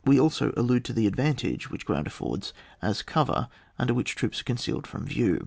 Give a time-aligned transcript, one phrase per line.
[0.03, 4.45] we also allude to the advantage which ground affords as cover, under which troops are
[4.45, 5.39] concealed from view.